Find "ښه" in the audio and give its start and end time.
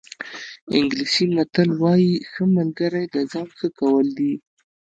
2.31-2.43, 3.57-3.67